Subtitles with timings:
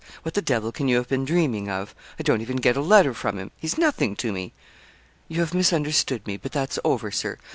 [0.23, 1.93] What the devil can you have been dreaming of.
[2.17, 3.51] I don't even get a letter from him.
[3.57, 4.51] He's nothing to me.'
[5.27, 7.37] 'You have misunderstood me; but that's over, Sir.